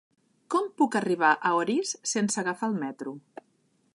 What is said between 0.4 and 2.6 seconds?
Com puc arribar a Orís sense